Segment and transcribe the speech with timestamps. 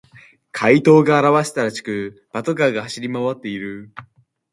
[0.51, 3.93] 怪盗が現れたらしく、パトカーが走り回っている。